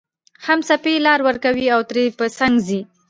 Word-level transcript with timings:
هم 0.45 0.59
څپې 0.67 0.93
لار 1.05 1.19
ورکوي 1.27 1.67
او 1.75 1.81
ترې 1.89 2.03
په 2.19 2.25
څنګ 2.37 2.55
ځي 2.67 2.79